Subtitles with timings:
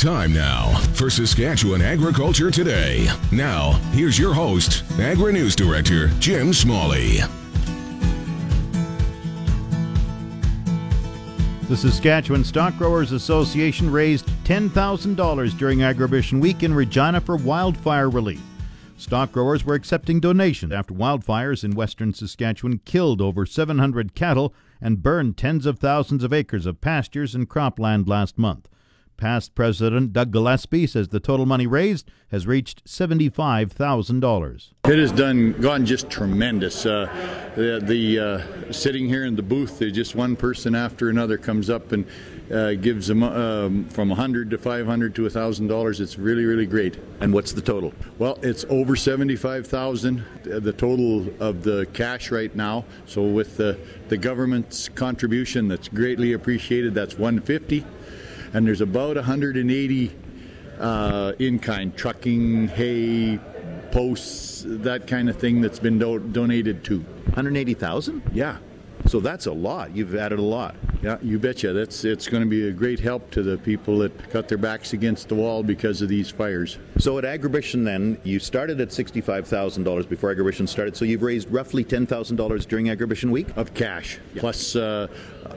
[0.00, 3.06] Time now for Saskatchewan Agriculture Today.
[3.32, 7.18] Now, here's your host, Agri News Director Jim Smalley.
[11.68, 18.40] The Saskatchewan Stock Growers Association raised $10,000 during Agribition Week in Regina for wildfire relief.
[18.96, 25.02] Stock growers were accepting donations after wildfires in western Saskatchewan killed over 700 cattle and
[25.02, 28.66] burned tens of thousands of acres of pastures and cropland last month.
[29.20, 34.70] Past President Doug Gillespie says the total money raised has reached $75,000.
[34.84, 36.86] It has done gone just tremendous.
[36.86, 37.06] Uh,
[37.54, 41.92] the, the uh, sitting here in the booth, just one person after another comes up
[41.92, 42.06] and
[42.50, 46.00] uh, gives them um, from 100 to 500 to 1,000 dollars.
[46.00, 46.98] It's really, really great.
[47.20, 47.92] And what's the total?
[48.18, 50.24] Well, it's over 75,000.
[50.44, 52.86] The total of the cash right now.
[53.04, 53.78] So with the
[54.08, 56.94] the government's contribution, that's greatly appreciated.
[56.94, 57.84] That's 150
[58.52, 60.10] and there's about 180
[60.78, 63.38] uh, in-kind trucking, hay,
[63.92, 67.00] posts, that kind of thing that's been do- donated to.
[67.00, 68.22] 180,000?
[68.32, 68.58] Yeah.
[69.06, 69.94] So that's a lot.
[69.94, 70.74] You've added a lot.
[71.02, 71.72] Yeah, you betcha.
[71.72, 74.92] That's it's going to be a great help to the people that cut their backs
[74.92, 76.76] against the wall because of these fires.
[76.98, 80.96] So at Agribition, then you started at sixty-five thousand dollars before Agribition started.
[80.96, 84.18] So you've raised roughly ten thousand dollars during Agribition week of cash.
[84.34, 84.40] Yeah.
[84.40, 85.06] Plus, uh,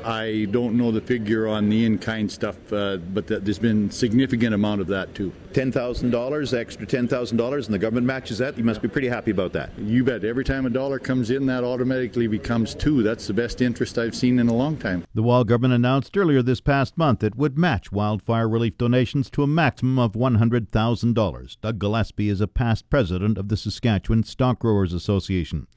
[0.06, 4.80] I don't know the figure on the in-kind stuff, uh, but there's been significant amount
[4.80, 5.34] of that too.
[5.54, 8.58] Ten thousand dollars, extra ten thousand dollars, and the government matches that.
[8.58, 9.70] You must be pretty happy about that.
[9.78, 10.23] You bet.
[10.23, 13.04] Every time a dollar comes in, that automatically becomes two.
[13.04, 15.06] That's the best interest I've seen in a long time.
[15.14, 19.44] The Wall government announced earlier this past month it would match wildfire relief donations to
[19.44, 21.59] a maximum of one hundred thousand dollars.
[21.62, 25.68] Doug Gillespie is a past president of the Saskatchewan Stock Growers Association.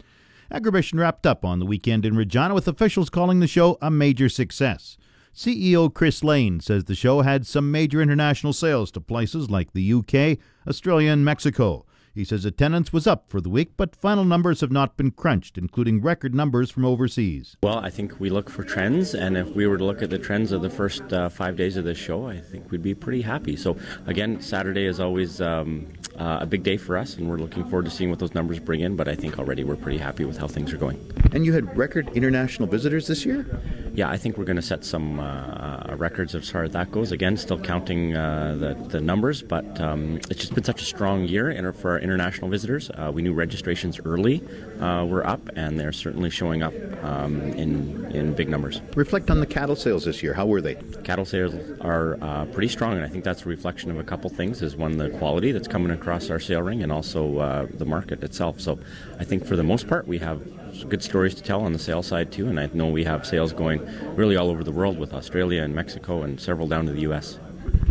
[0.50, 4.30] Agribition wrapped up on the weekend in Regina with officials calling the show a major
[4.30, 4.96] success.
[5.36, 9.92] CEO Chris Lane says the show had some major international sales to places like the
[9.92, 11.84] UK, Australia, and Mexico.
[12.14, 15.58] He says attendance was up for the week, but final numbers have not been crunched,
[15.58, 17.58] including record numbers from overseas.
[17.62, 20.18] Well, I think we look for trends, and if we were to look at the
[20.18, 23.20] trends of the first uh, five days of this show, I think we'd be pretty
[23.20, 23.54] happy.
[23.56, 23.76] So,
[24.06, 27.84] again, Saturday is always um, uh, a big day for us, and we're looking forward
[27.84, 28.96] to seeing what those numbers bring in.
[28.96, 30.98] But I think already we're pretty happy with how things are going.
[31.32, 33.60] And you had record international visitors this year?
[33.96, 36.92] Yeah, I think we're going to set some uh, uh, records as far as that
[36.92, 37.12] goes.
[37.12, 41.24] Again, still counting uh, the, the numbers, but um, it's just been such a strong
[41.24, 42.90] year for our international visitors.
[42.90, 44.42] Uh, we knew registrations early
[44.80, 48.82] uh, were up, and they're certainly showing up um, in in big numbers.
[48.94, 50.34] Reflect on the cattle sales this year.
[50.34, 50.74] How were they?
[51.02, 54.28] Cattle sales are uh, pretty strong, and I think that's a reflection of a couple
[54.28, 54.60] things.
[54.60, 58.22] Is one the quality that's coming across our sale ring, and also uh, the market
[58.22, 58.60] itself.
[58.60, 58.78] So,
[59.18, 60.42] I think for the most part, we have
[60.88, 63.52] good stories to tell on the sales side too, and I know we have sales
[63.52, 63.80] going
[64.14, 67.38] really all over the world with Australia and Mexico and several down to the U.S.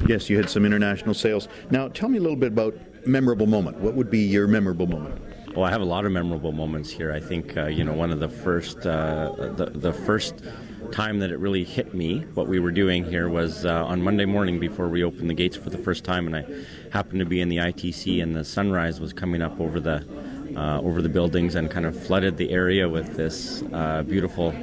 [0.08, 1.48] Yes, you had some international sales.
[1.72, 2.76] Now, tell me a little bit about
[3.08, 3.78] memorable moment.
[3.80, 5.22] What would be your memorable moment?
[5.56, 7.14] Well, I have a lot of memorable moments here.
[7.14, 10.44] I think uh, you know one of the first uh, the, the first
[10.92, 14.26] time that it really hit me what we were doing here was uh, on Monday
[14.26, 16.46] morning before we opened the gates for the first time, and I
[16.92, 20.06] happened to be in the ITC, and the sunrise was coming up over the
[20.56, 24.54] uh, over the buildings and kind of flooded the area with this uh, beautiful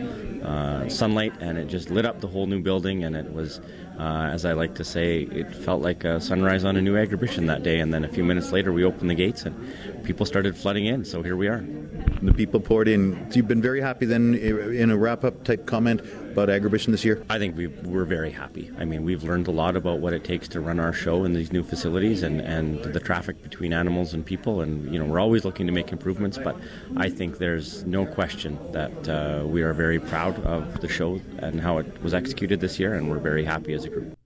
[0.42, 3.60] uh, sunlight, and it just lit up the whole new building, and it was
[3.98, 7.46] uh, as I like to say, it felt like a sunrise on a new agribition
[7.46, 7.80] that day.
[7.80, 11.04] And then a few minutes later, we opened the gates and people started flooding in.
[11.04, 11.64] So here we are.
[12.22, 13.30] The people poured in.
[13.30, 16.00] So you've been very happy then in a wrap up type comment
[16.32, 17.22] about agribition this year?
[17.28, 18.70] I think we we're very happy.
[18.78, 21.32] I mean, we've learned a lot about what it takes to run our show in
[21.32, 24.60] these new facilities and, and the traffic between animals and people.
[24.62, 26.56] And, you know, we're always looking to make improvements, but
[26.96, 31.60] I think there's no question that uh, we are very proud of the show and
[31.60, 34.16] how it was executed this year, and we're very happy as a group.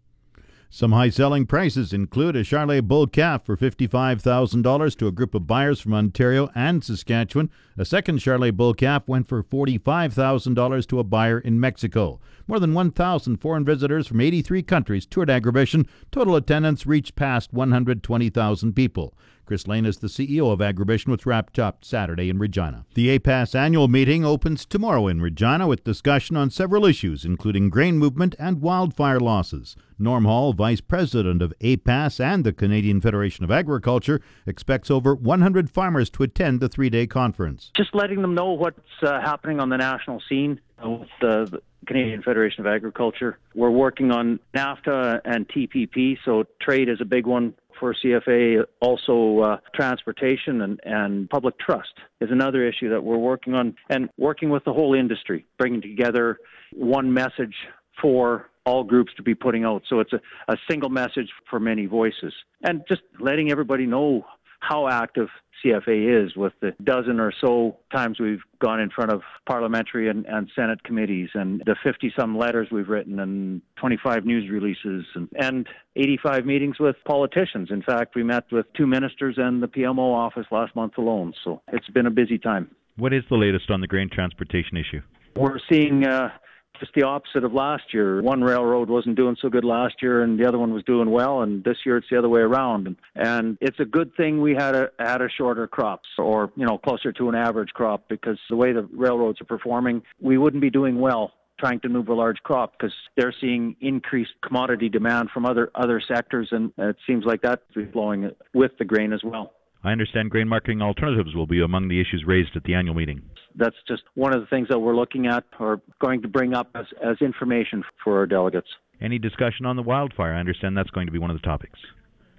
[0.69, 5.47] Some high selling prices include a Charolais bull calf for $55,000 to a group of
[5.47, 7.51] buyers from Ontario and Saskatchewan.
[7.79, 12.21] A second Charolais bull calf went for $45,000 to a buyer in Mexico.
[12.49, 15.87] More than 1,000 foreign visitors from 83 countries toured Agribition.
[16.11, 19.15] Total attendance reached past 120,000 people.
[19.47, 22.85] Chris Lane is the CEO of Agribition, which wrapped up Saturday in Regina.
[22.95, 27.97] The APAS annual meeting opens tomorrow in Regina with discussion on several issues, including grain
[27.97, 29.77] movement and wildfire losses.
[30.01, 35.71] Norm Hall, Vice President of APAS and the Canadian Federation of Agriculture, expects over 100
[35.71, 37.71] farmers to attend the three day conference.
[37.77, 42.67] Just letting them know what's uh, happening on the national scene with the Canadian Federation
[42.67, 43.39] of Agriculture.
[43.55, 48.65] We're working on NAFTA and TPP, so trade is a big one for CFA.
[48.81, 54.09] Also, uh, transportation and, and public trust is another issue that we're working on, and
[54.19, 56.39] working with the whole industry, bringing together
[56.73, 57.55] one message
[58.01, 59.83] for all groups to be putting out.
[59.89, 62.33] So it's a, a single message for many voices.
[62.63, 64.27] And just letting everybody know
[64.61, 65.29] how active
[65.65, 70.27] CFA is with the dozen or so times we've gone in front of parliamentary and,
[70.27, 75.29] and Senate committees and the 50 some letters we've written and 25 news releases and,
[75.39, 75.67] and
[75.97, 77.69] 85 meetings with politicians.
[77.71, 81.33] In fact, we met with two ministers and the PMO office last month alone.
[81.43, 82.71] So it's been a busy time.
[82.97, 85.03] What is the latest on the grain transportation issue?
[85.37, 86.31] We're seeing uh,
[86.79, 88.23] just the opposite of last year.
[88.23, 91.43] One railroad wasn't doing so good last year, and the other one was doing well.
[91.43, 92.87] And this year it's the other way around.
[92.87, 96.67] And, and it's a good thing we had a had a shorter crop, or you
[96.67, 100.61] know closer to an average crop, because the way the railroads are performing, we wouldn't
[100.61, 105.31] be doing well trying to move a large crop because they're seeing increased commodity demand
[105.33, 107.63] from other other sectors, and it seems like that's
[107.93, 109.53] flowing with the grain as well.
[109.87, 113.23] I understand grain marketing alternatives will be among the issues raised at the annual meeting.
[113.55, 116.69] That's just one of the things that we're looking at or going to bring up
[116.75, 118.67] as, as information for our delegates.
[119.01, 120.35] Any discussion on the wildfire?
[120.35, 121.79] I understand that's going to be one of the topics.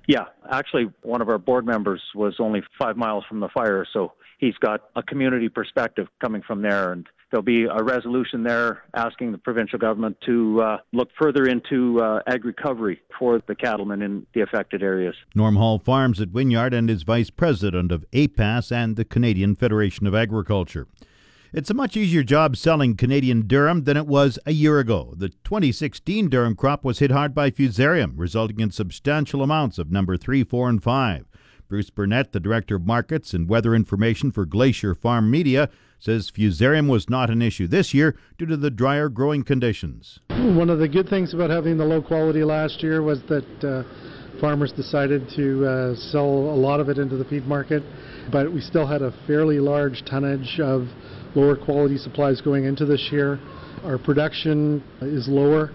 [0.09, 4.11] Yeah, actually, one of our board members was only five miles from the fire, so
[4.39, 9.31] he's got a community perspective coming from there, and there'll be a resolution there asking
[9.31, 14.25] the provincial government to uh, look further into uh, ag recovery for the cattlemen in
[14.33, 15.15] the affected areas.
[15.35, 20.07] Norm Hall Farms at Wynyard and is vice president of APAS and the Canadian Federation
[20.07, 20.87] of Agriculture.
[21.53, 25.13] It's a much easier job selling Canadian durum than it was a year ago.
[25.15, 30.17] The 2016 durum crop was hit hard by fusarium, resulting in substantial amounts of number
[30.17, 31.25] 3, 4, and 5.
[31.69, 36.89] Bruce Burnett, the Director of Markets and Weather Information for Glacier Farm Media, says fusarium
[36.89, 40.19] was not an issue this year due to the drier growing conditions.
[40.29, 43.83] One of the good things about having the low quality last year was that uh,
[44.39, 47.83] farmers decided to uh, sell a lot of it into the feed market,
[48.31, 50.87] but we still had a fairly large tonnage of
[51.35, 53.39] lower quality supplies going into this year.
[53.83, 55.71] Our production is lower,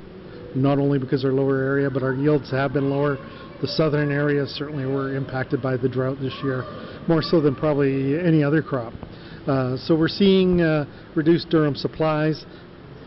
[0.54, 3.16] not only because our lower area, but our yields have been lower.
[3.60, 6.64] The southern areas certainly were impacted by the drought this year,
[7.06, 8.92] more so than probably any other crop.
[9.46, 10.84] Uh, so we're seeing uh,
[11.16, 12.44] reduced durum supplies,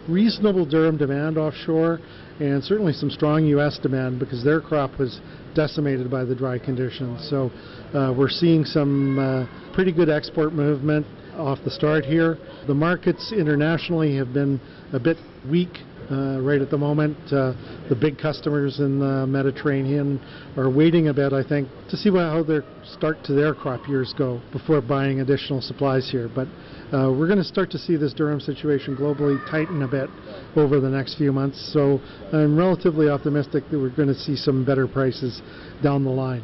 [0.09, 1.99] reasonable durum demand offshore,
[2.39, 3.79] and certainly some strong U.S.
[3.81, 5.21] demand because their crop was
[5.55, 7.27] decimated by the dry conditions.
[7.29, 7.49] So
[7.97, 11.05] uh, we're seeing some uh, pretty good export movement
[11.37, 12.37] off the start here.
[12.67, 14.59] The markets internationally have been
[14.93, 15.17] a bit
[15.49, 15.77] weak
[16.11, 17.17] uh, right at the moment.
[17.31, 17.53] Uh,
[17.89, 20.19] the big customers in the Mediterranean
[20.57, 24.13] are waiting a bit, I think, to see how their start to their crop years
[24.17, 26.29] go before buying additional supplies here.
[26.33, 26.47] But
[26.93, 30.09] uh, we're going to start to see this durum situation globally tighten a bit
[30.55, 31.71] over the next few months.
[31.73, 31.99] So
[32.31, 35.41] I'm relatively optimistic that we're going to see some better prices
[35.81, 36.43] down the line.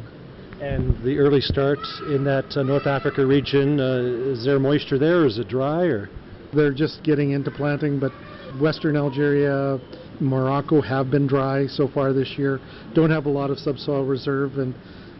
[0.60, 5.26] And the early start in that uh, North Africa region, uh, is there moisture there?
[5.26, 6.08] Is it dry or?
[6.52, 8.12] They're just getting into planting, but
[8.60, 9.78] Western Algeria,
[10.20, 12.60] Morocco have been dry so far this year.
[12.94, 14.74] Don't have a lot of subsoil reserve, and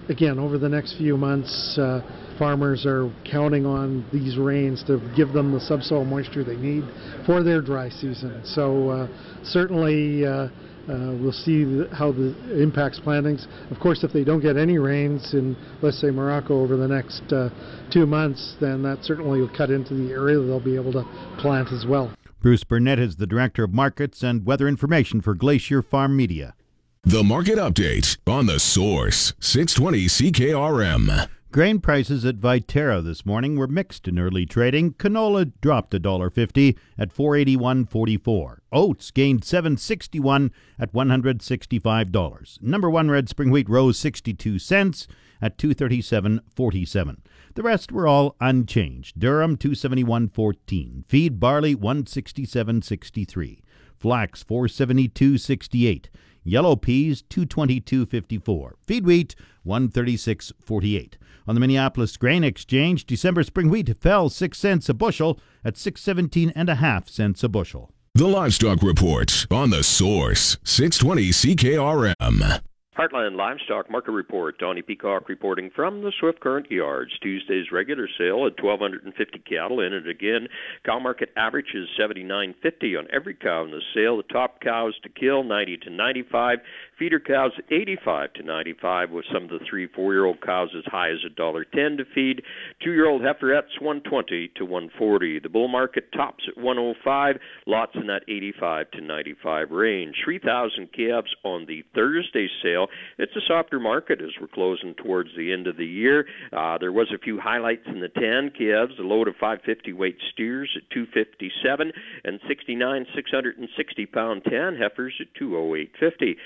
[0.08, 2.00] again, over the next few months, uh,
[2.38, 6.84] farmers are counting on these rains to give them the subsoil moisture they need
[7.26, 8.42] for their dry season.
[8.44, 9.08] So uh,
[9.44, 10.26] certainly.
[10.26, 10.48] Uh,
[10.88, 13.46] uh, we'll see the, how the impacts plantings.
[13.70, 17.22] Of course, if they don't get any rains in, let's say, Morocco over the next
[17.32, 17.50] uh,
[17.92, 21.04] two months, then that certainly will cut into the area they'll be able to
[21.38, 22.12] plant as well.
[22.42, 26.56] Bruce Burnett is the Director of Markets and Weather Information for Glacier Farm Media.
[27.04, 31.28] The market update on the source 620 CKRM.
[31.52, 34.94] Grain prices at Viterra this morning were mixed in early trading.
[34.94, 38.56] Canola dropped $1.50 at 481.44.
[38.72, 40.50] Oats gained 7.61
[40.80, 42.60] at $165.
[42.60, 45.06] Number 1 red spring wheat rose 62 cents
[45.40, 47.18] at 237.47.
[47.54, 49.18] The rest were all unchanged.
[49.18, 53.60] Durum 271.14, feed barley 167.63,
[53.98, 56.06] flax 472.68,
[56.42, 59.34] yellow peas 222.54, feed wheat
[59.66, 61.14] 136.48.
[61.46, 66.52] On the Minneapolis Grain Exchange, December spring wheat fell 6 cents a bushel at 617
[66.56, 67.90] and a half cents a bushel.
[68.14, 72.62] The Livestock Report on the Source 620 CKRM.
[72.96, 74.58] Heartland Livestock Market Report.
[74.58, 77.18] Donnie Peacock reporting from the Swift Current Yards.
[77.22, 80.46] Tuesday's regular sale at 1,250 cattle in it again.
[80.84, 84.18] Cow market average is 79.50 on every cow in the sale.
[84.18, 86.58] The top cows to kill 90 to 95.
[87.02, 91.18] Feeder cows 85 to 95, with some of the three, four-year-old cows as high as
[91.26, 92.42] a dollar ten to feed.
[92.80, 95.40] Two-year-old heiferettes 120 to 140.
[95.40, 97.38] The bull market tops at 105.
[97.66, 100.14] Lots in that 85 to 95 range.
[100.24, 102.86] 3,000 calves on the Thursday sale.
[103.18, 106.26] It's a softer market as we're closing towards the end of the year.
[106.52, 108.92] Uh, there was a few highlights in the 10 calves.
[109.00, 111.90] A load of 550 weight steers at 257
[112.22, 116.36] and 69 660 pound 10 heifers at 208.50.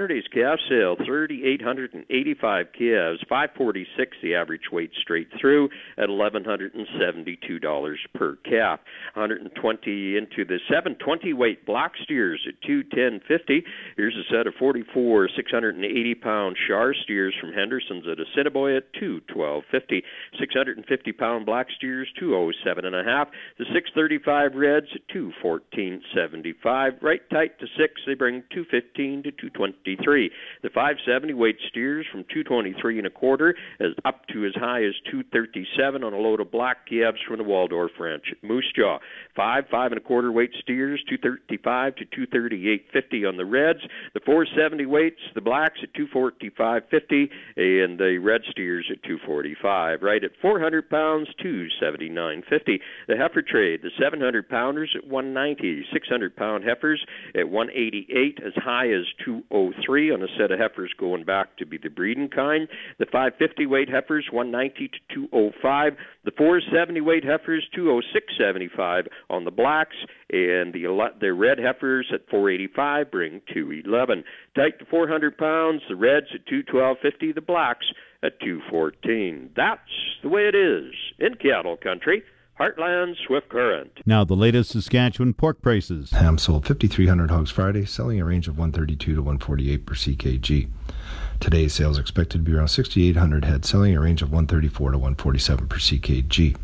[0.00, 8.80] Saturday's calf sale 3,885 calves, 546 the average weight straight through at $1,172 per calf.
[9.12, 13.62] 120 into the 720 weight block steers at 210.50.
[13.98, 20.02] Here's a set of 44 680 pound Shar steers from Henderson's at Assiniboia at 212.50.
[20.38, 23.28] 650 pound black steers 207 and a half.
[23.58, 27.02] The 635 reds at 214.75.
[27.02, 29.32] Right tight to six, they bring 215 to
[29.84, 30.30] 223.
[30.62, 34.94] The 570 weight steers from 223 and a quarter is up to as high as
[35.10, 38.98] 237 on a load of black calves from the Waldorf Ranch Moose Jaw.
[39.36, 43.80] Five five and a quarter weight steers 235 to 238.50 on the reds.
[44.14, 50.02] The 470 weights, the blacks at 245.50 and the red steers at 245.
[50.02, 52.80] Right at 400 pounds 279.50.
[53.08, 58.90] The heifer trade, the 700 pounders at 190, 600 pound heifers at 188, as high
[58.90, 59.04] as
[59.50, 62.68] oh 203 on a set of heifers going back to be the breeding kind.
[62.98, 65.92] The 550 weight heifers 190 to 205.
[66.24, 69.96] The 470 weight heifers 206.75 on the blacks,
[70.30, 74.24] and the the red heifers at 485 bring 211.
[74.54, 75.82] Tight to 400 pounds.
[75.88, 77.34] The reds at 212.50.
[77.34, 77.86] The blacks
[78.22, 79.50] at 214.
[79.56, 79.80] That's
[80.22, 82.22] the way it is in cattle country.
[82.60, 84.02] Heartland Swift Current.
[84.04, 86.10] Now, the latest Saskatchewan pork prices.
[86.10, 90.68] Ham sold 5,300 hogs Friday, selling a range of 132 to 148 per CKG.
[91.40, 95.68] Today's sales expected to be around 6,800 head, selling a range of 134 to 147
[95.68, 96.54] per CKG.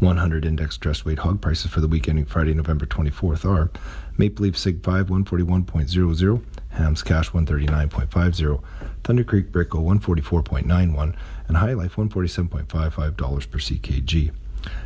[0.00, 3.70] 100 index dress weight hog prices for the week ending Friday, November 24th are
[4.16, 8.60] Maple Leaf Sig 5 141.00, Hams Cash 139.50,
[9.04, 11.14] Thunder Creek Brickle 144.91,
[11.46, 14.32] and HyLife $147.55 per CKG.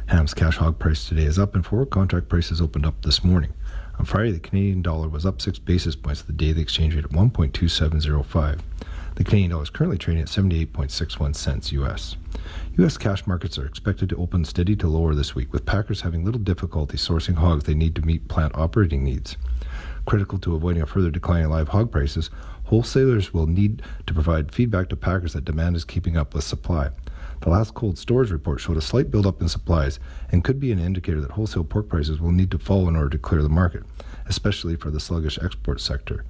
[0.06, 3.52] Ham's cash hog price today is up, and forward contract prices opened up this morning.
[3.98, 7.10] On Friday, the Canadian dollar was up six basis points the daily exchange rate at
[7.10, 8.60] 1.2705.
[9.14, 12.16] The Canadian dollar is currently trading at 78.61 cents US.
[12.78, 12.96] U.S.
[12.96, 16.40] cash markets are expected to open steady to lower this week, with packers having little
[16.40, 19.36] difficulty sourcing hogs they need to meet plant operating needs.
[20.06, 22.30] Critical to avoiding a further decline in live hog prices,
[22.64, 26.90] wholesalers will need to provide feedback to packers that demand is keeping up with supply.
[27.42, 29.98] The last cold storage report showed a slight buildup in supplies
[30.30, 33.10] and could be an indicator that wholesale pork prices will need to fall in order
[33.10, 33.82] to clear the market,
[34.26, 36.24] especially for the sluggish export sector.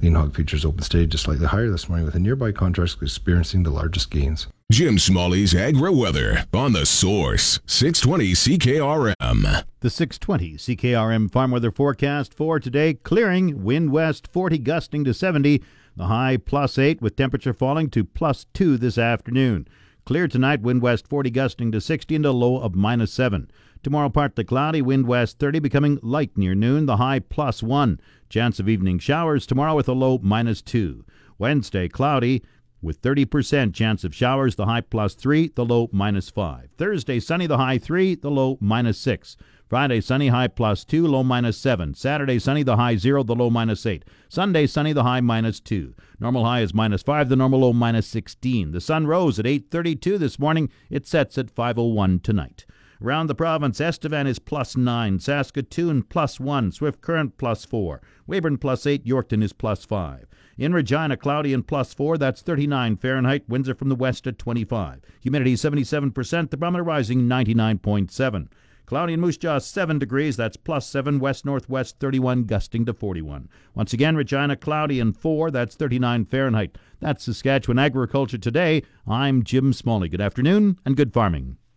[0.00, 3.64] Lean hog futures opened steady just slightly higher this morning, with the nearby contracts experiencing
[3.64, 4.46] the largest gains.
[4.70, 9.64] Jim Smalley's Agri Weather on the Source 620 CKRM.
[9.80, 15.60] The 620 CKRM farm weather forecast for today clearing, wind west 40 gusting to 70,
[15.96, 19.66] the high plus 8 with temperature falling to plus 2 this afternoon.
[20.04, 23.48] Clear tonight, wind west 40 gusting to 60 and a low of minus 7.
[23.84, 28.00] Tomorrow, partly cloudy, wind west 30 becoming light near noon, the high plus 1.
[28.28, 31.04] Chance of evening showers tomorrow with a low minus 2.
[31.38, 32.42] Wednesday, cloudy
[32.82, 36.68] with 30% chance of showers, the high plus 3, the low minus 5.
[36.76, 39.36] Thursday, sunny, the high 3, the low minus 6.
[39.68, 41.94] Friday, sunny, high plus 2, low minus 7.
[41.94, 44.04] Saturday, sunny, the high 0, the low minus 8.
[44.28, 45.94] Sunday, sunny, the high minus 2.
[46.20, 48.72] Normal high is minus 5, the normal low minus 16.
[48.72, 50.68] The sun rose at 8.32 this morning.
[50.90, 52.66] It sets at 5.01 tonight.
[53.02, 58.58] Around the province, Estevan is plus 9, Saskatoon plus 1, Swift Current plus 4, Weyburn
[58.60, 60.28] plus 8, Yorkton is plus 5.
[60.56, 64.38] In Regina, cloudy and plus 4, that's 39 Fahrenheit, winds are from the west at
[64.38, 65.00] 25.
[65.20, 68.46] Humidity 77%, the barometer rising 99.7.
[68.86, 70.36] Cloudy in Moose Jaw, 7 degrees.
[70.36, 71.18] That's plus 7.
[71.18, 73.48] West northwest, 31, gusting to 41.
[73.74, 75.50] Once again, Regina, cloudy and 4.
[75.50, 76.76] That's 39 Fahrenheit.
[77.00, 78.82] That's Saskatchewan Agriculture Today.
[79.06, 80.08] I'm Jim Smalley.
[80.08, 81.56] Good afternoon and good farming.